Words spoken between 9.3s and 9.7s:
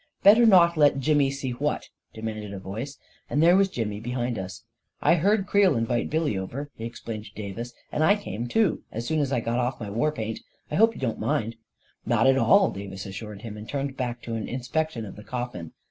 I got